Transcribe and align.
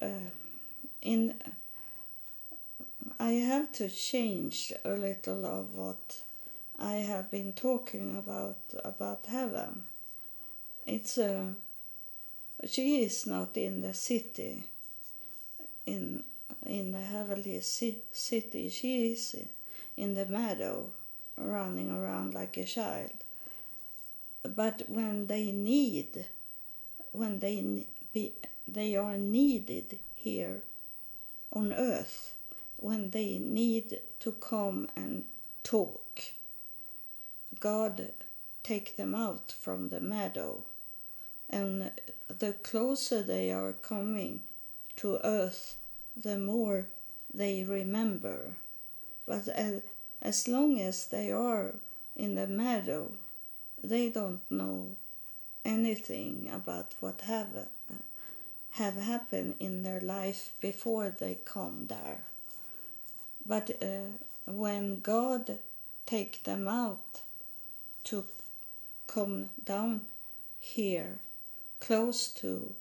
uh, 0.00 0.06
in 1.02 1.34
I 3.18 3.32
have 3.32 3.72
to 3.72 3.88
change 3.88 4.72
a 4.84 4.90
little 4.90 5.44
of 5.44 5.74
what 5.74 6.22
I 6.78 6.94
have 6.94 7.30
been 7.30 7.52
talking 7.52 8.16
about 8.16 8.56
about 8.84 9.26
heaven. 9.26 9.84
It's 10.86 11.18
a 11.18 11.54
she 12.66 13.02
is 13.02 13.26
not 13.26 13.56
in 13.56 13.80
the 13.82 13.94
city 13.94 14.64
in 15.86 16.24
in 16.66 16.92
the 16.92 17.00
heavenly 17.00 17.60
city 17.60 18.68
she 18.68 19.12
is 19.12 19.36
in 19.96 20.14
the 20.14 20.26
meadow 20.26 20.90
running 21.36 21.90
around 21.90 22.34
like 22.34 22.56
a 22.56 22.64
child 22.64 23.12
but 24.44 24.82
when 24.88 25.26
they 25.26 25.52
need 25.52 26.26
when 27.12 27.38
they 27.38 27.86
be 28.12 28.32
they 28.72 28.96
are 28.96 29.18
needed 29.18 29.98
here 30.14 30.62
on 31.52 31.72
earth 31.72 32.34
when 32.76 33.10
they 33.10 33.38
need 33.38 34.00
to 34.20 34.32
come 34.32 34.88
and 34.96 35.24
talk. 35.62 36.22
God 37.58 38.12
take 38.62 38.96
them 38.96 39.14
out 39.14 39.52
from 39.52 39.88
the 39.88 40.00
meadow 40.00 40.62
and 41.48 41.90
the 42.28 42.52
closer 42.52 43.22
they 43.22 43.50
are 43.50 43.72
coming 43.72 44.40
to 44.96 45.18
earth 45.24 45.76
the 46.16 46.38
more 46.38 46.86
they 47.32 47.64
remember. 47.64 48.54
But 49.26 49.48
as, 49.48 49.82
as 50.22 50.48
long 50.48 50.80
as 50.80 51.06
they 51.06 51.32
are 51.32 51.74
in 52.14 52.34
the 52.34 52.46
meadow 52.46 53.12
they 53.82 54.10
don't 54.10 54.42
know 54.50 54.96
anything 55.64 56.50
about 56.52 56.94
what 57.00 57.22
have 57.22 57.54
have 58.72 58.96
happened 58.96 59.54
in 59.58 59.82
their 59.82 60.00
life 60.00 60.52
before 60.60 61.08
they 61.08 61.38
come 61.44 61.86
there. 61.88 62.20
But 63.44 63.70
uh, 63.82 64.18
when 64.46 65.00
God 65.00 65.58
take 66.06 66.44
them 66.44 66.68
out 66.68 67.22
to 68.04 68.24
come 69.06 69.50
down 69.64 70.02
here, 70.60 71.18
close 71.80 72.28
to 72.28 72.74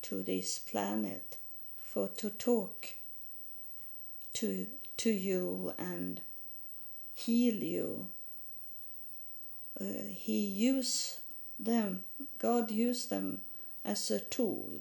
to 0.00 0.22
this 0.22 0.58
planet, 0.58 1.36
for 1.82 2.08
to 2.16 2.30
talk 2.30 2.94
to 4.34 4.66
to 4.96 5.10
you 5.10 5.74
and 5.78 6.20
heal 7.14 7.54
you. 7.54 8.06
Uh, 9.80 9.84
he 10.08 10.38
used 10.38 11.18
them. 11.58 12.04
God 12.38 12.70
used 12.70 13.10
them 13.10 13.40
as 13.84 14.10
a 14.10 14.20
tool 14.20 14.80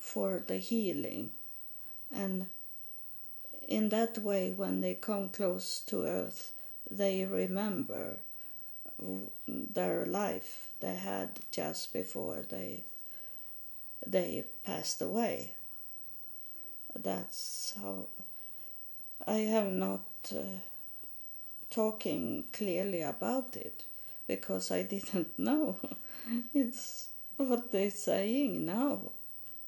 for 0.00 0.42
the 0.44 0.56
healing. 0.56 1.30
And 2.12 2.46
in 3.68 3.90
that 3.90 4.18
way, 4.18 4.50
when 4.50 4.80
they 4.80 4.94
come 4.94 5.28
close 5.28 5.80
to 5.86 6.04
earth, 6.04 6.52
they 6.90 7.24
remember 7.24 8.16
their 9.48 10.04
life 10.06 10.68
they 10.80 10.94
had 10.94 11.30
just 11.50 11.92
before 11.92 12.44
they 12.48 12.82
they 14.06 14.44
passed 14.64 15.00
away. 15.02 15.52
That's 16.96 17.74
how 17.80 18.06
I 19.26 19.36
have 19.54 19.70
not 19.70 20.00
uh, 20.34 20.42
talking 21.70 22.44
clearly 22.52 23.02
about 23.02 23.56
it 23.56 23.84
because 24.26 24.70
I 24.70 24.82
didn't 24.94 25.38
know. 25.38 25.76
it's 26.54 27.08
what 27.36 27.70
they're 27.72 27.90
saying 27.90 28.66
now 28.66 29.12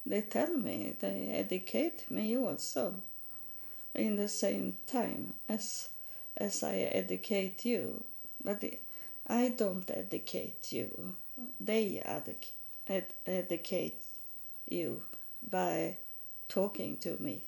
they 0.06 0.22
tell 0.22 0.52
me, 0.56 0.94
they 1.00 1.28
educate 1.32 2.10
me 2.10 2.36
also 2.36 2.94
in 3.94 4.16
the 4.16 4.28
same 4.28 4.76
time 4.86 5.34
as 5.48 5.88
as 6.36 6.62
I 6.62 6.76
educate 6.76 7.64
you. 7.64 8.02
But 8.44 8.64
I 9.26 9.48
don't 9.48 9.90
educate 9.90 10.72
you. 10.72 11.14
They 11.60 12.02
educ- 12.04 12.52
ed- 12.86 13.12
educate 13.26 14.00
you 14.68 15.02
by 15.50 15.96
talking 16.48 16.96
to 16.98 17.16
me. 17.20 17.42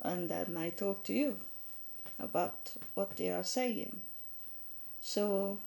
And 0.00 0.28
then 0.28 0.56
I 0.56 0.70
talk 0.70 1.04
to 1.04 1.12
you 1.12 1.36
about 2.18 2.72
what 2.94 3.16
they 3.16 3.30
are 3.30 3.44
saying. 3.44 4.00
So 5.00 5.58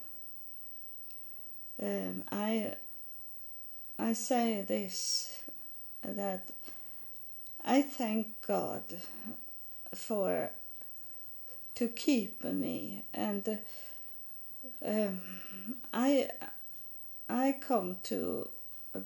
um, 1.81 2.23
I 2.31 2.75
I 3.97 4.13
say 4.13 4.61
this 4.61 5.42
that 6.03 6.51
I 7.65 7.81
thank 7.81 8.27
God 8.45 8.83
for 9.93 10.51
to 11.75 11.87
keep 11.87 12.43
me 12.43 13.03
and 13.13 13.59
um, 14.85 15.21
I 15.93 16.29
I 17.29 17.55
come 17.59 17.97
to 18.03 18.49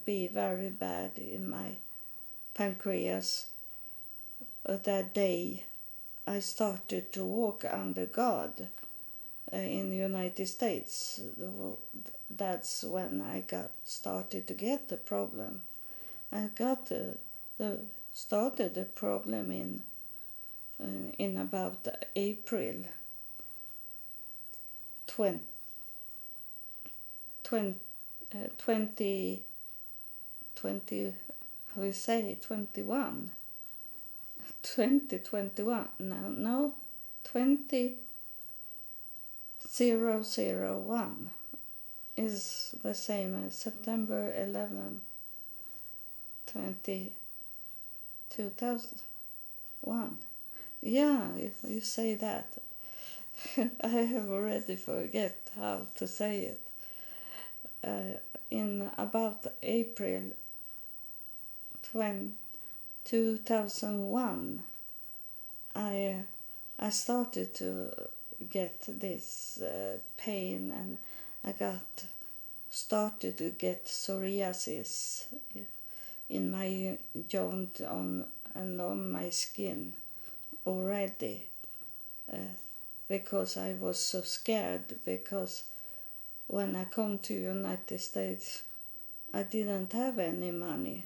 be 0.06 0.28
very 0.28 0.70
bad 0.70 1.12
in 1.18 1.50
my 1.50 1.78
pancreas 2.54 3.48
that 4.68 5.14
day 5.14 5.64
I 6.26 6.40
started 6.40 7.14
to 7.14 7.24
walk 7.24 7.64
under 7.72 8.06
God 8.06 8.68
uh, 9.54 9.56
in 9.56 9.90
the 9.90 9.96
United 9.96 10.48
States. 10.48 11.22
That's 12.30 12.84
when 12.84 13.22
I 13.22 13.40
got 13.48 13.72
started 13.86 14.46
to 14.48 14.54
get 14.54 14.90
the 14.90 14.98
problem. 14.98 15.62
I 16.32 16.50
got 16.56 16.88
the, 16.88 17.18
started 18.14 18.76
the 18.76 18.86
problem 18.86 19.52
in 19.52 19.84
uh, 20.80 21.12
in 21.18 21.38
about 21.38 21.88
April. 22.16 22.76
20, 25.08 25.40
20, 27.44 27.76
uh, 28.36 28.38
20, 28.58 29.42
20 30.56 31.14
how 31.76 31.82
you 31.84 31.94
say 31.94 32.38
21 32.42 33.32
2021 34.64 35.88
no 36.00 36.30
no. 36.30 36.74
20 37.24 37.96
001 39.80 41.30
is 42.16 42.76
the 42.84 42.96
same 42.96 43.46
as 43.46 43.56
September 43.56 44.34
11 44.36 45.02
20, 46.58 47.12
2001. 48.32 50.18
Yeah, 50.82 51.36
you, 51.36 51.52
you 51.68 51.82
say 51.82 52.16
that. 52.16 52.48
I 53.84 53.88
have 53.88 54.30
already 54.30 54.76
forget 54.76 55.38
how 55.56 55.82
to 55.96 56.08
say 56.08 56.40
it. 56.42 56.60
Uh, 57.84 58.18
in 58.50 58.90
about 58.98 59.46
April 59.62 60.32
20, 61.92 62.32
2001, 63.06 64.64
I 65.76 66.06
uh, 66.06 66.24
I 66.80 66.90
started 66.90 67.54
to 67.56 67.92
get 68.50 68.82
this 68.88 69.62
uh, 69.62 69.98
pain 70.18 70.74
and 70.76 70.98
I 71.44 71.52
got 71.52 72.06
started 72.70 73.38
to 73.38 73.50
get 73.50 73.86
psoriasis 73.86 75.26
in 76.30 76.52
my 76.52 76.98
joint 77.28 77.82
on 77.82 78.26
and 78.56 78.82
on 78.82 79.12
my 79.12 79.30
skin 79.30 79.94
already 80.66 81.44
uh, 82.32 82.38
because 83.08 83.58
I 83.58 83.74
was 83.80 83.98
so 84.00 84.22
scared 84.22 84.96
because 85.06 85.64
when 86.48 86.76
I 86.76 86.86
come 86.86 87.20
to 87.20 87.34
United 87.34 88.00
States 88.00 88.64
I 89.34 89.44
didn't 89.44 89.94
have 89.94 90.20
any 90.20 90.52
money. 90.52 91.06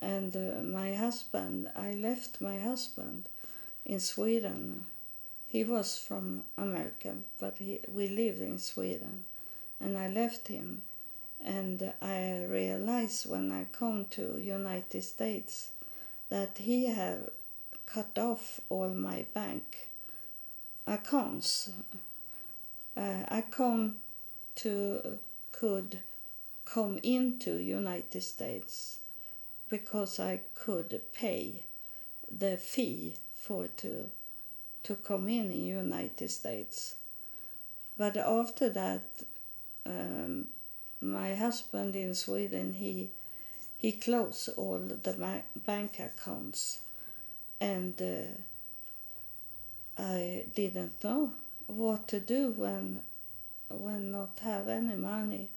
And 0.00 0.34
uh, 0.36 0.62
my 0.62 0.94
husband 0.94 1.70
I 1.76 1.92
left 1.92 2.40
my 2.40 2.58
husband 2.58 3.24
in 3.84 4.00
Sweden. 4.00 4.86
He 5.48 5.64
was 5.64 5.98
from 5.98 6.44
America 6.56 7.14
but 7.38 7.56
he, 7.58 7.80
we 7.92 8.08
lived 8.08 8.40
in 8.40 8.58
Sweden 8.58 9.24
and 9.80 9.98
I 9.98 10.08
left 10.08 10.48
him 10.48 10.82
and 11.44 11.92
I 12.02 12.44
realized 12.44 13.28
when 13.28 13.50
I 13.52 13.66
come 13.72 14.06
to 14.10 14.38
United 14.38 15.02
States 15.02 15.70
that 16.28 16.58
he 16.58 16.86
have 16.86 17.30
cut 17.86 18.18
off 18.18 18.60
all 18.68 18.90
my 18.90 19.24
bank 19.34 19.88
accounts. 20.86 21.70
Uh, 22.96 23.24
I 23.28 23.42
come 23.42 23.96
to 24.56 25.18
could 25.52 26.00
come 26.64 26.98
into 27.02 27.58
United 27.58 28.22
States 28.22 28.98
because 29.68 30.20
I 30.20 30.40
could 30.54 31.00
pay 31.12 31.62
the 32.30 32.56
fee 32.56 33.14
for 33.34 33.68
to 33.78 34.10
to 34.82 34.94
come 34.96 35.28
in 35.28 35.50
in 35.50 35.64
United 35.64 36.30
States. 36.30 36.96
But 37.98 38.16
after 38.16 38.70
that, 38.70 39.02
um, 39.84 40.48
my 41.00 41.34
husband 41.34 41.96
in 41.96 42.14
Sweden, 42.14 42.74
he 42.74 43.10
he 43.78 43.92
closed 43.92 44.50
all 44.56 44.78
the 44.78 45.42
bank 45.66 45.98
accounts, 45.98 46.80
and 47.60 48.00
uh, 48.02 50.02
I 50.02 50.44
didn't 50.54 51.02
know 51.02 51.32
what 51.66 52.08
to 52.08 52.20
do 52.20 52.50
when 52.50 53.00
when 53.68 54.10
not 54.10 54.38
have 54.42 54.68
any 54.68 54.96
money 54.96 55.48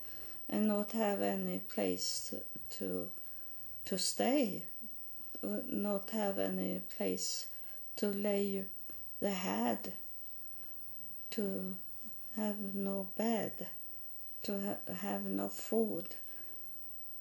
and 0.49 0.67
not 0.67 0.91
have 0.91 1.21
any 1.21 1.59
place 1.59 2.33
to 2.77 3.09
to, 3.85 3.97
stay, 3.97 4.63
not 5.41 6.09
have 6.09 6.39
any 6.39 6.81
place 6.97 7.47
to 7.97 8.07
lay 8.07 8.65
the 9.19 9.31
head, 9.31 9.93
to 11.31 11.73
have 12.35 12.73
no 12.73 13.07
bed, 13.17 13.67
to 14.43 14.59
ha- 14.59 14.93
have 14.93 15.23
no 15.25 15.49
food, 15.49 16.15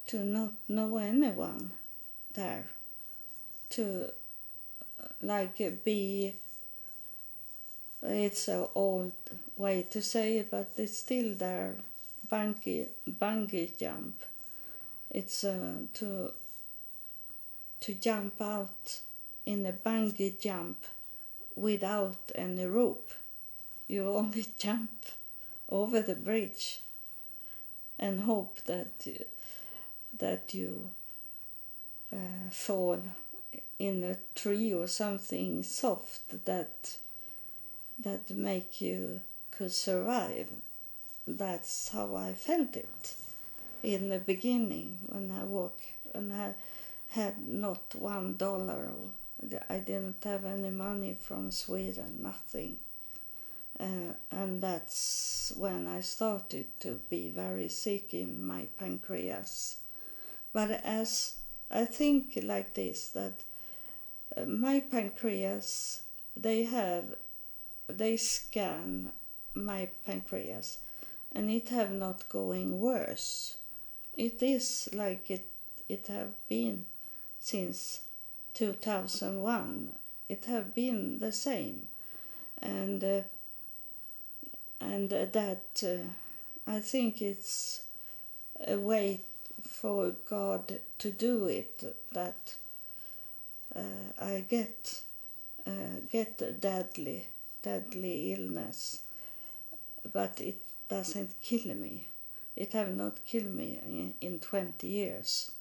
to 0.06 0.18
not 0.24 0.52
know 0.68 0.98
anyone 0.98 1.72
there, 2.34 2.66
to 3.70 4.10
uh, 5.02 5.08
like 5.22 5.84
be 5.84 6.34
it's 8.02 8.48
an 8.48 8.66
old 8.74 9.12
way 9.56 9.86
to 9.90 10.02
say 10.02 10.38
it, 10.38 10.50
but 10.50 10.72
it's 10.76 10.98
still 10.98 11.34
there. 11.34 11.76
Bungee, 12.30 12.88
bungee 13.08 13.78
jump. 13.78 14.14
It's 15.10 15.44
uh, 15.44 15.74
to 15.94 16.32
to 17.80 17.94
jump 17.94 18.40
out 18.40 19.00
in 19.46 19.66
a 19.66 19.72
bungee 19.72 20.40
jump 20.40 20.78
without 21.54 22.32
any 22.34 22.64
rope. 22.64 23.12
You 23.86 24.08
only 24.16 24.46
jump 24.58 24.90
over 25.68 26.00
the 26.00 26.14
bridge 26.14 26.80
and 28.02 28.22
hope 28.22 28.60
that 28.66 29.06
that 30.18 30.52
you 30.52 30.90
uh, 32.12 32.50
fall 32.50 33.00
in 33.78 34.02
a 34.04 34.16
tree 34.34 34.74
or 34.74 34.86
something 34.86 35.62
soft 35.62 36.44
that 36.44 36.98
that 37.98 38.30
make 38.30 38.80
you 38.80 39.20
could 39.52 39.72
survive. 39.72 40.48
That's 41.26 41.90
how 41.90 42.16
I 42.16 42.32
felt 42.32 42.76
it 42.76 43.14
in 43.82 44.08
the 44.08 44.18
beginning 44.18 44.98
when 45.06 45.30
I 45.30 45.44
walk 45.44 45.78
and 46.12 46.32
I 46.32 46.54
had 47.10 47.34
not 47.48 47.94
one 47.94 48.36
dollar. 48.36 48.90
I 49.68 49.78
didn't 49.78 50.22
have 50.24 50.44
any 50.44 50.70
money 50.70 51.16
from 51.20 51.52
Sweden, 51.52 52.18
nothing. 52.20 52.78
Uh, 53.78 54.14
and 54.30 54.62
that's 54.62 55.52
when 55.56 55.86
I 55.86 56.00
started 56.00 56.66
to 56.80 57.00
be 57.10 57.28
very 57.28 57.68
sick 57.68 58.14
in 58.14 58.46
my 58.46 58.66
pancreas. 58.78 59.76
But 60.52 60.70
as 60.84 61.36
I 61.70 61.84
think 61.86 62.38
like 62.42 62.74
this, 62.74 63.08
that 63.08 63.44
uh, 64.36 64.44
my 64.44 64.80
pancreas, 64.80 66.02
they 66.36 66.64
have 66.64 67.16
they 67.88 68.16
scan 68.16 69.12
my 69.54 69.88
pancreas 70.06 70.78
and 71.34 71.50
it 71.50 71.68
have 71.70 71.90
not 71.90 72.28
going 72.28 72.80
worse. 72.80 73.56
It 74.16 74.42
is 74.42 74.88
like 74.92 75.30
it 75.30 75.46
it 75.88 76.06
have 76.08 76.32
been 76.48 76.86
since 77.40 78.02
2001. 78.54 79.92
It 80.28 80.44
have 80.46 80.74
been 80.74 81.18
the 81.18 81.32
same, 81.32 81.88
and 82.60 83.02
uh, 83.02 83.20
and 84.82 85.10
that 85.10 85.82
uh, 85.84 86.70
I 86.70 86.80
think 86.80 87.22
it's 87.22 87.82
a 88.66 88.76
way 88.76 89.20
for 89.62 90.12
God 90.28 90.80
to 90.98 91.10
do 91.10 91.46
it 91.46 91.82
that 92.12 92.54
uh, 93.74 93.80
I 94.20 94.44
get 94.48 95.00
uh, 95.66 96.00
get 96.10 96.60
deadly 96.60 97.26
deadly 97.62 98.32
illness, 98.32 99.02
but 100.12 100.40
it 100.40 100.56
doesn't 100.88 101.30
kill 101.40 101.74
me. 101.74 102.08
It 102.56 102.72
have 102.72 102.94
not 102.94 103.24
killed 103.24 103.54
me 103.54 103.78
in, 103.86 104.14
in 104.20 104.40
20 104.40 104.86
years. 104.86 105.52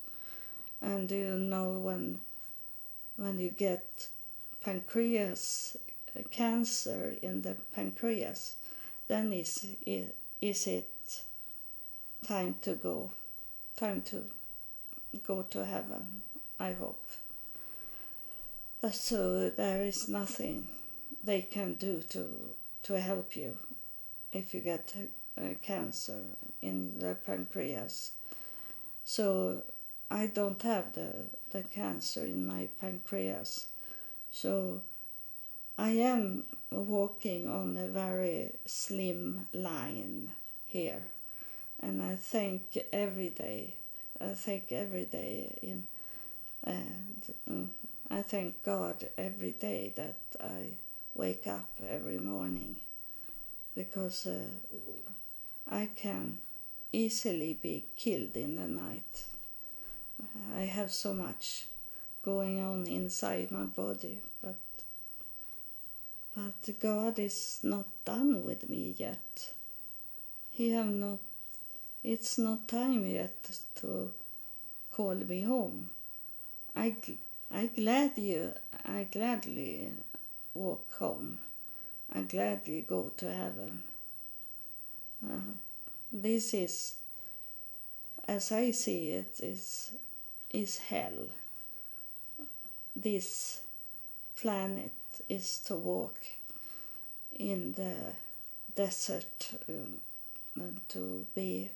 And 0.81 1.09
you 1.11 1.37
know 1.37 1.73
when 1.73 2.19
when 3.17 3.39
you 3.39 3.51
get 3.51 4.07
pancreas 4.63 5.77
uh, 6.17 6.21
cancer 6.31 7.13
in 7.21 7.43
the 7.43 7.55
pancreas, 7.75 8.55
then 9.11 9.33
is 9.33 9.67
is 10.41 10.67
it 10.67 10.87
time 12.25 12.55
to 12.61 12.75
go, 12.75 13.11
time 13.75 14.01
to 14.03 14.23
go 15.27 15.41
to 15.41 15.65
heaven, 15.65 16.21
I 16.57 16.71
hope. 16.71 17.03
Uh, 18.81 18.89
so 18.89 19.49
there 19.49 19.83
is 19.83 20.07
nothing 20.07 20.65
they 21.21 21.41
can 21.41 21.73
do 21.73 22.01
to 22.11 22.23
to 22.83 23.01
help 23.01 23.35
you 23.35 23.57
if 24.31 24.53
you 24.53 24.61
get 24.61 24.95
uh, 25.37 25.41
cancer 25.61 26.21
in 26.61 26.97
the 26.99 27.13
pancreas. 27.13 28.13
So 29.03 29.61
I 30.09 30.27
don't 30.27 30.61
have 30.61 30.93
the 30.93 31.11
the 31.49 31.63
cancer 31.63 32.23
in 32.25 32.47
my 32.47 32.69
pancreas. 32.79 33.67
So 34.31 34.79
I 35.77 35.89
am 35.91 36.43
walking 36.71 37.47
on 37.47 37.77
a 37.77 37.87
very 37.87 38.51
slim 38.65 39.47
line 39.53 40.31
here, 40.67 41.03
and 41.81 42.01
I 42.01 42.15
thank 42.15 42.77
every 42.93 43.29
day. 43.29 43.73
I 44.19 44.33
thank 44.33 44.71
every 44.71 45.05
day 45.05 45.57
in, 45.61 45.83
and 46.63 47.33
uh, 47.49 48.15
I 48.15 48.21
thank 48.21 48.63
God 48.63 49.07
every 49.17 49.51
day 49.51 49.91
that 49.95 50.17
I 50.39 50.73
wake 51.15 51.47
up 51.47 51.69
every 51.89 52.19
morning 52.19 52.75
because 53.75 54.27
uh, 54.27 54.45
I 55.69 55.89
can 55.95 56.37
easily 56.93 57.57
be 57.61 57.85
killed 57.95 58.35
in 58.35 58.57
the 58.57 58.67
night. 58.67 59.25
I 60.55 60.61
have 60.61 60.91
so 60.91 61.13
much 61.13 61.65
going 62.23 62.59
on 62.59 62.85
inside 62.85 63.49
my 63.51 63.63
body, 63.63 64.19
but 64.41 64.55
but 66.35 66.79
God 66.79 67.19
is 67.19 67.59
not 67.63 67.85
done 68.05 68.45
with 68.45 68.69
me 68.69 68.95
yet. 68.97 69.51
He 70.51 70.71
have 70.71 70.87
not. 70.87 71.19
It's 72.03 72.37
not 72.37 72.67
time 72.67 73.05
yet 73.05 73.49
to 73.75 74.11
call 74.91 75.15
me 75.15 75.41
home. 75.41 75.89
I 76.75 76.95
I 77.51 77.67
glad 77.67 78.17
you. 78.17 78.53
I 78.85 79.07
gladly 79.11 79.89
walk 80.53 80.93
home. 80.93 81.39
I 82.13 82.21
gladly 82.21 82.85
go 82.87 83.11
to 83.17 83.31
heaven. 83.31 83.83
Uh, 85.23 85.53
this 86.11 86.53
is, 86.53 86.95
as 88.27 88.51
I 88.51 88.71
see 88.71 89.09
it, 89.11 89.39
is 89.41 89.91
is 90.49 90.77
hell. 90.77 91.29
This 92.95 93.61
planet 94.35 94.91
is 95.29 95.59
to 95.65 95.75
walk 95.75 96.19
in 97.37 97.73
the 97.73 97.95
desert 98.75 99.53
um, 99.67 99.95
and 100.55 100.81
to 100.89 101.25
be 101.35 101.69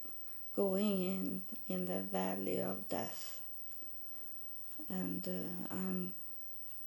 going 0.55 1.01
in 1.03 1.41
in 1.67 1.85
the 1.85 1.99
valley 1.99 2.61
of 2.61 2.87
death 2.89 3.39
and 4.89 5.27
uh, 5.27 5.73
I'm 5.75 6.13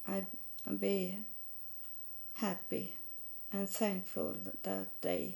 I 0.07 0.25
be 0.81 1.19
happy 2.35 2.95
and 3.53 3.69
thankful 3.69 4.37
that 4.63 5.01
day 5.01 5.35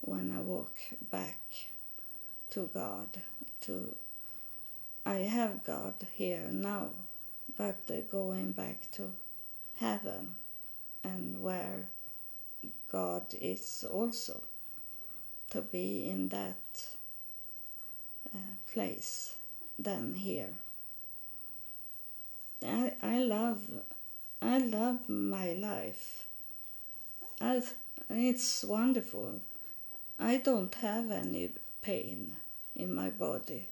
when 0.00 0.34
I 0.36 0.40
walk 0.40 0.72
back 1.10 1.38
to 2.50 2.70
God. 2.72 3.08
To 3.62 3.94
I 5.06 5.16
have 5.16 5.64
God 5.64 5.94
here 6.12 6.48
now, 6.50 6.88
but 7.56 7.78
uh, 7.90 8.00
going 8.10 8.52
back 8.52 8.90
to 8.92 9.10
heaven 9.78 10.34
and 11.02 11.42
where 11.42 11.84
God 12.90 13.34
is 13.40 13.84
also 13.90 14.42
to 15.50 15.60
be 15.60 16.08
in 16.08 16.28
that 16.28 16.86
uh, 18.34 18.38
place 18.72 19.34
than 19.78 20.14
here. 20.14 20.54
I, 22.66 22.92
I 23.02 23.18
love 23.22 23.60
I 24.40 24.58
love 24.58 25.08
my 25.08 25.52
life. 25.54 26.26
I, 27.40 27.62
it's 28.10 28.62
wonderful. 28.62 29.40
I 30.18 30.36
don't 30.36 30.74
have 30.76 31.10
any 31.10 31.50
pain 31.80 32.32
in 32.76 32.94
my 32.94 33.08
body. 33.08 33.68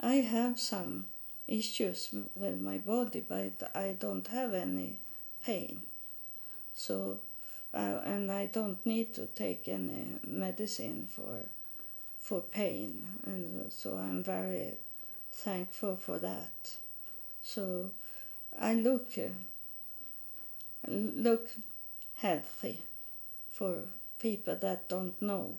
I 0.00 0.16
have 0.16 0.58
some 0.58 1.06
issues 1.50 2.08
with 2.34 2.58
my 2.60 2.78
body, 2.78 3.22
but 3.28 3.70
I 3.74 3.96
don't 3.98 4.26
have 4.28 4.54
any 4.54 4.96
pain. 5.44 5.82
So, 6.74 7.18
uh, 7.74 8.00
and 8.04 8.30
I 8.30 8.46
don't 8.46 8.84
need 8.86 9.14
to 9.14 9.26
take 9.26 9.68
any 9.68 10.04
medicine 10.26 11.08
for 11.10 11.44
for 12.18 12.40
pain, 12.42 13.02
and 13.24 13.72
so 13.72 13.96
I'm 13.96 14.22
very 14.22 14.74
thankful 15.32 15.96
for 15.96 16.18
that. 16.18 16.76
So 17.42 17.90
I 18.58 18.74
look 18.74 19.18
look 20.86 21.48
healthy 22.16 22.78
for 23.50 23.78
people 24.18 24.56
that 24.56 24.88
don't 24.88 25.20
know. 25.20 25.56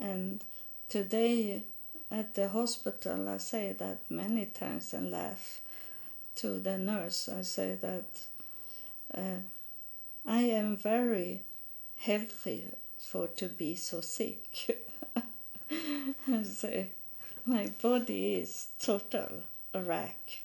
And 0.00 0.42
today 0.88 1.62
at 2.14 2.34
the 2.34 2.48
hospital, 2.48 3.28
I 3.28 3.38
say 3.38 3.72
that 3.72 3.98
many 4.08 4.46
times 4.46 4.94
and 4.94 5.10
laugh 5.10 5.60
to 6.36 6.60
the 6.60 6.78
nurse. 6.78 7.28
I 7.28 7.42
say 7.42 7.76
that 7.80 8.04
uh, 9.12 9.40
I 10.24 10.42
am 10.42 10.76
very 10.76 11.40
healthy 11.98 12.66
for 12.98 13.26
to 13.26 13.48
be 13.48 13.74
so 13.74 14.00
sick. 14.00 14.80
I 16.32 16.42
say 16.44 16.88
my 17.44 17.70
body 17.82 18.34
is 18.34 18.68
total 18.80 19.42
wreck, 19.74 20.42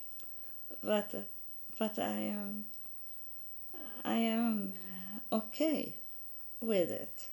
but 0.82 1.14
but 1.78 1.98
I 2.00 2.16
am 2.34 2.64
I 4.04 4.14
am 4.14 4.72
okay 5.32 5.94
with 6.60 6.90
it 6.90 7.26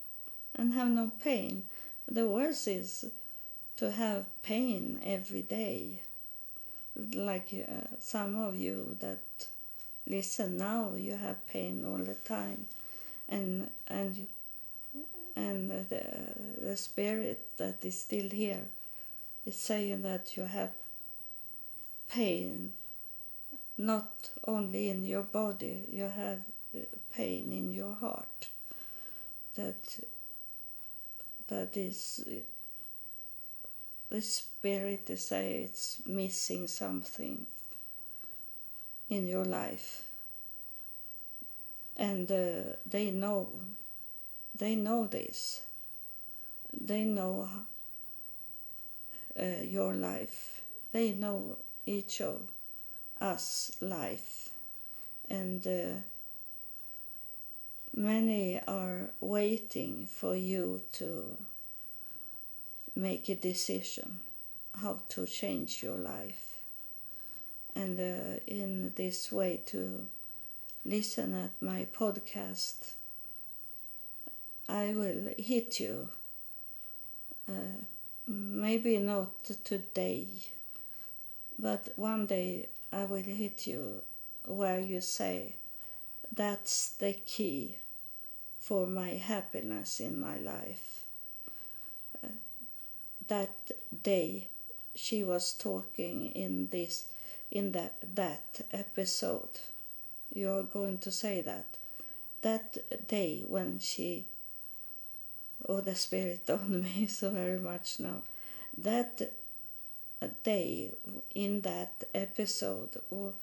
and 0.54 0.76
have 0.76 0.90
no 0.90 1.12
pain. 1.24 1.64
The 2.08 2.28
worst 2.28 2.68
is 2.68 3.06
to 3.78 3.92
have 3.92 4.26
pain 4.44 5.00
every 5.04 5.42
day. 5.42 6.02
Like 7.14 7.50
uh, 7.54 7.96
some 8.00 8.36
of 8.42 8.56
you 8.56 8.98
that 9.00 9.48
listen 10.08 10.58
now, 10.58 10.92
you 10.98 11.16
have 11.16 11.48
pain 11.48 11.86
all 11.86 12.04
the 12.04 12.16
time, 12.16 12.66
and 13.30 13.70
and 13.88 14.28
and 15.36 15.72
the, 15.90 16.04
the 16.60 16.76
spirit 16.76 17.40
that 17.58 17.86
is 17.86 18.02
still 18.02 18.30
here 18.30 18.64
is 19.46 19.56
saying 19.56 20.02
that 20.02 20.36
you 20.36 20.44
have 20.44 20.72
pain 22.10 22.72
not 23.78 24.32
only 24.48 24.90
in 24.90 25.06
your 25.06 25.22
body, 25.22 25.86
you 25.92 26.04
have 26.04 26.40
pain 27.14 27.52
in 27.52 27.72
your 27.72 27.94
heart 27.94 28.48
that 29.56 30.00
that 31.48 31.76
is 31.76 32.26
the 34.10 34.22
spirit 34.22 35.10
is 35.10 35.26
say 35.26 35.64
it's 35.64 36.02
missing 36.06 36.68
something 36.68 37.46
in 39.10 39.28
your 39.28 39.46
life. 39.46 40.04
And 41.96 42.32
uh, 42.32 42.76
they 42.86 43.12
know 43.12 43.50
they 44.58 44.76
know 44.76 45.06
this. 45.06 45.62
They 46.74 47.04
know 47.04 47.50
uh, 49.40 49.44
your 49.64 49.94
life. 49.94 50.62
They 50.92 51.12
know 51.12 51.58
each 51.86 52.22
of 52.22 52.42
us 53.22 53.72
life. 53.82 54.50
And 55.30 55.66
uh, 55.68 56.02
many 57.96 58.60
are 58.68 59.10
waiting 59.20 60.08
for 60.08 60.36
you 60.36 60.82
to 60.94 61.38
make 62.98 63.30
a 63.30 63.36
decision 63.36 64.20
how 64.82 65.00
to 65.10 65.26
change 65.26 65.82
your 65.84 65.98
life 65.98 66.58
and 67.76 68.00
uh, 68.00 68.40
in 68.48 68.92
this 68.96 69.32
way 69.32 69.62
to 69.66 70.08
listen 70.86 71.34
at 71.34 71.52
my 71.62 71.86
podcast 71.98 72.94
i 74.70 74.94
will 74.96 75.34
hit 75.38 75.80
you 75.80 76.10
uh, 77.50 77.78
maybe 78.28 78.98
not 78.98 79.44
today 79.64 80.26
but 81.60 81.88
one 81.96 82.26
day 82.26 82.68
i 82.92 83.04
will 83.06 83.24
hit 83.24 83.68
you 83.68 84.02
where 84.46 84.80
you 84.80 85.02
say 85.02 85.54
that's 86.36 86.90
the 87.00 87.14
key 87.14 87.78
for 88.68 88.86
my 88.86 89.12
happiness 89.12 90.02
in 90.02 90.20
my 90.20 90.38
life. 90.38 90.97
That 93.28 93.72
day 94.04 94.48
she 94.96 95.24
was 95.24 95.54
talking 95.54 96.32
in 96.32 96.70
this 96.70 97.06
in 97.52 97.72
that 97.74 97.96
that 98.16 98.62
episode. 98.72 99.60
You 100.34 100.52
are 100.52 100.64
going 100.64 100.98
to 101.00 101.12
say 101.12 101.42
that. 101.42 101.66
That 102.42 103.08
day 103.08 103.44
when 103.48 103.80
she 103.80 104.26
oh 105.68 105.82
the 105.82 105.96
spirit 105.96 106.50
on 106.50 106.84
me 106.84 107.08
so 107.08 107.30
very 107.30 107.60
much 107.60 108.00
now. 108.00 108.22
That 108.78 109.32
day 110.44 110.92
in 111.36 111.62
that 111.62 112.04
episode 112.14 112.90
or 113.12 113.34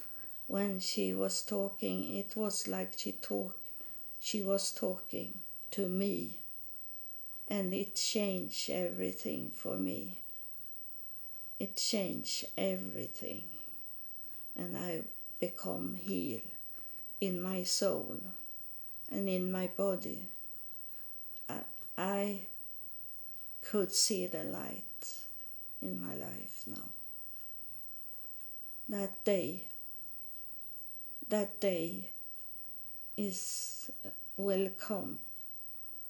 when 0.47 0.81
she 0.81 1.15
was 1.15 1.43
talking 1.43 2.17
it 2.17 2.37
was 2.37 2.67
like 2.67 2.93
she 2.97 3.13
talk 3.13 3.57
she 4.21 4.43
was 4.43 4.73
talking 4.73 5.35
to 5.71 5.87
me 5.89 6.39
and 7.49 7.73
it 7.75 7.95
changed 7.95 8.71
everything 8.71 9.51
for 9.55 9.77
me. 9.77 10.19
It 11.59 11.77
changed 11.77 12.47
everything 12.57 13.45
and 14.57 14.77
I 14.77 15.03
become 15.41 15.95
healed 15.95 16.43
in 17.21 17.43
my 17.43 17.63
soul 17.63 18.19
and 19.11 19.29
in 19.29 19.51
my 19.51 19.69
body. 19.69 20.27
I, 21.49 21.59
I 21.97 22.39
could 23.63 23.93
see 23.93 24.27
the 24.27 24.45
light 24.45 25.15
in 25.83 26.01
my 26.01 26.15
life 26.15 26.65
now. 26.67 26.89
That 28.89 29.25
day, 29.25 29.63
that 31.29 31.59
day 31.61 32.11
is 33.17 33.91
uh, 34.05 34.11
will 34.37 34.71
come. 34.79 35.19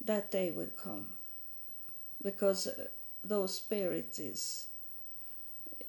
That 0.05 0.31
day 0.31 0.51
will 0.51 0.73
come. 0.77 1.07
Because 2.25 2.67
uh, 2.67 2.87
those 3.23 3.55
spirits 3.55 4.19
is 4.19 4.67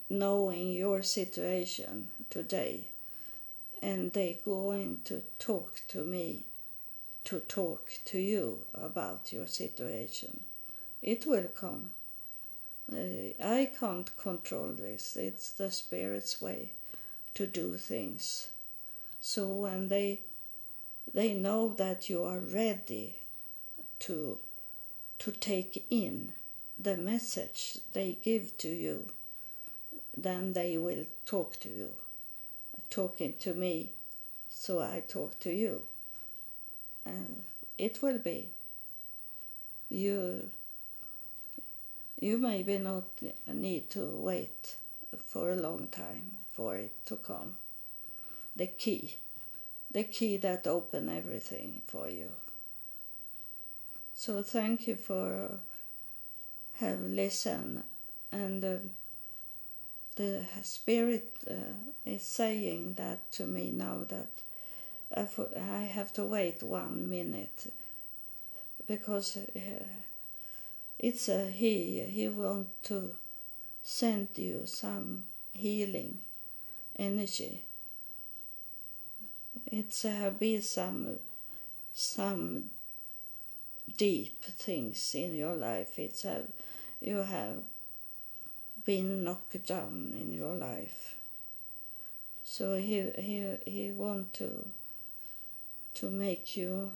knowing 0.10 0.74
your 0.74 1.01
situation 1.01 2.10
today 2.30 2.84
and 3.82 4.13
they 4.13 4.39
going 4.46 5.00
to 5.06 5.22
talk 5.39 5.82
to 5.88 6.04
me 6.04 6.44
to 7.24 7.39
talk 7.39 7.92
to 8.06 8.20
you 8.20 8.60
about 8.74 9.34
your 9.34 9.48
situation. 9.48 10.42
It 11.01 11.25
will 11.25 11.50
come. 11.56 11.92
Uh, 12.92 13.34
I 13.44 13.70
can't 13.80 14.15
control 14.18 14.74
this. 14.74 15.18
It's 15.18 15.51
the 15.51 15.72
spirit's 15.72 16.39
way 16.39 16.72
to 17.34 17.48
do 17.48 17.77
things. 17.77 18.50
So 19.22 19.48
when 19.48 19.89
they 19.89 20.20
they 21.13 21.34
know 21.34 21.70
that 21.77 22.10
you 22.10 22.24
are 22.24 22.39
ready 22.39 23.15
to 24.00 24.39
to 25.20 25.32
take 25.32 25.86
in 25.90 26.34
the 26.78 26.98
message 26.98 27.80
they 27.94 28.18
give 28.22 28.58
to 28.58 28.70
you 28.70 29.08
then 30.18 30.54
they 30.54 30.78
will 30.78 31.06
talk 31.26 31.60
to 31.62 31.70
you. 31.70 31.90
Talking 32.90 33.34
to 33.40 33.54
me 33.54 33.90
so 34.50 34.80
i 34.80 35.04
talk 35.08 35.40
to 35.42 35.52
you. 35.52 35.84
And 37.06 37.44
it 37.78 38.02
will 38.02 38.18
be. 38.18 38.48
You 39.90 40.50
you 42.20 42.38
maybe 42.38 42.78
not 42.78 43.04
need 43.48 43.90
to 43.92 44.06
wait 44.06 44.78
for 45.24 45.52
a 45.52 45.56
long 45.56 45.88
time 45.88 46.38
for 46.54 46.78
it 46.78 46.94
to 47.08 47.18
come. 47.18 47.56
The 48.56 48.68
key 48.68 49.18
the 49.92 50.04
key 50.04 50.38
that 50.38 50.68
open 50.68 51.10
everything 51.10 51.82
for 51.86 52.10
you. 52.10 52.30
So 54.16 54.42
thank 54.42 54.88
you 54.88 54.96
for 54.96 55.60
have 56.80 57.02
listened. 57.02 57.84
And 58.32 58.64
uh, 58.64 58.78
the 60.16 60.44
spirit 60.64 61.32
uh, 61.50 61.54
is 62.06 62.24
saying 62.24 62.96
that 62.98 63.32
to 63.34 63.46
me 63.46 63.72
now 63.72 64.00
that 64.08 64.28
I 65.16 65.84
have 65.84 66.14
to 66.14 66.26
wait 66.26 66.64
one 66.64 67.10
minute. 67.10 67.72
Because 68.88 69.38
uh, 69.38 69.60
it's 70.98 71.30
a 71.30 71.50
he 71.52 72.02
he 72.02 72.30
want 72.30 72.68
to 72.84 73.12
send 73.84 74.30
you 74.36 74.62
some 74.66 75.26
healing 75.54 76.20
energy. 76.98 77.64
It's 79.72 80.06
uh, 80.06 80.32
been 80.40 80.62
some 80.62 81.20
some 81.94 82.70
deep 83.98 84.44
things 84.44 85.15
in 85.15 85.36
your 85.36 85.56
life. 85.56 85.98
It's 85.98 86.25
uh, 86.25 86.42
you 87.01 87.18
have 87.18 87.63
been 88.86 89.24
knocked 89.24 89.65
down 89.65 90.13
in 90.20 90.34
your 90.34 90.56
life. 90.56 91.15
So 92.44 92.77
he 92.77 93.12
he 93.18 93.58
he 93.65 93.92
want 93.92 94.34
to 94.36 94.68
to 95.96 96.10
make 96.10 96.56
you 96.58 96.92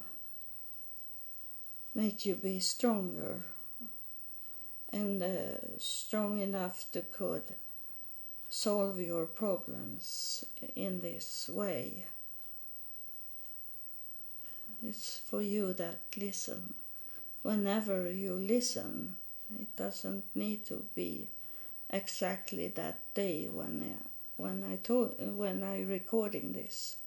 make 1.95 2.25
you 2.25 2.35
be 2.35 2.59
stronger 2.59 3.41
and 4.91 5.21
uh, 5.21 5.77
strong 5.77 6.39
enough 6.39 6.85
to 6.91 7.01
could 7.01 7.43
solve 8.49 8.99
your 8.99 9.25
problems 9.25 10.45
in 10.75 11.01
this 11.01 11.49
way. 11.51 12.05
It's 14.83 15.19
for 15.19 15.41
you 15.41 15.73
that 15.73 15.99
listen. 16.17 16.73
Whenever 17.41 18.11
you 18.11 18.33
listen, 18.33 19.15
it 19.59 19.75
doesn't 19.75 20.23
need 20.35 20.65
to 20.65 20.85
be 20.95 21.27
exactly 21.89 22.67
that 22.67 22.99
day 23.13 23.47
when 23.51 23.83
I, 23.83 24.41
when 24.41 24.63
I 24.69 24.75
told 24.75 25.15
when 25.37 25.63
I 25.63 25.83
recording 25.83 26.53
this. 26.53 26.97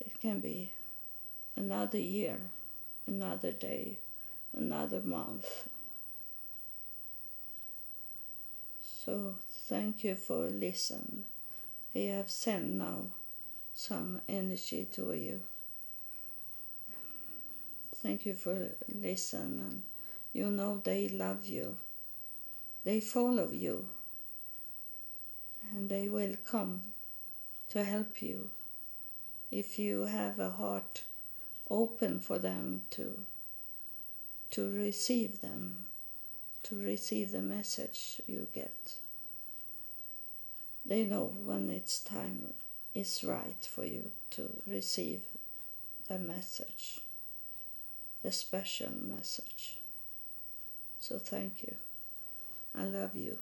It 0.00 0.20
can 0.20 0.40
be 0.40 0.72
another 1.56 1.98
year, 1.98 2.38
another 3.06 3.52
day, 3.52 3.98
another 4.52 5.00
month. 5.00 5.68
So 8.82 9.36
thank 9.68 10.02
you 10.04 10.14
for 10.14 10.48
listen. 10.48 11.24
I 11.94 12.00
have 12.16 12.30
sent 12.30 12.74
now 12.74 13.04
some 13.74 14.20
energy 14.28 14.88
to 14.92 15.12
you. 15.12 15.40
Thank 18.04 18.26
you 18.26 18.34
for 18.34 18.68
listening. 18.94 19.82
you 20.34 20.50
know 20.50 20.78
they 20.84 21.08
love 21.08 21.46
you. 21.46 21.76
They 22.84 23.00
follow 23.00 23.50
you 23.50 23.86
and 25.70 25.88
they 25.88 26.08
will 26.08 26.36
come 26.44 26.82
to 27.70 27.82
help 27.82 28.20
you 28.20 28.50
if 29.50 29.78
you 29.78 30.04
have 30.04 30.38
a 30.38 30.50
heart 30.50 31.04
open 31.70 32.20
for 32.20 32.38
them 32.38 32.82
to 32.90 33.24
to 34.50 34.70
receive 34.70 35.40
them 35.40 35.86
to 36.62 36.76
receive 36.76 37.32
the 37.32 37.40
message 37.40 38.20
you 38.26 38.46
get 38.54 38.98
they 40.84 41.04
know 41.04 41.32
when 41.44 41.70
it's 41.70 41.98
time 42.00 42.52
is 42.94 43.24
right 43.24 43.66
for 43.74 43.84
you 43.84 44.10
to 44.30 44.50
receive 44.66 45.22
the 46.08 46.18
message 46.18 47.00
the 48.24 48.32
special 48.32 48.90
message. 48.90 49.76
So 50.98 51.18
thank 51.18 51.62
you. 51.62 51.74
I 52.76 52.84
love 52.84 53.14
you 53.14 53.38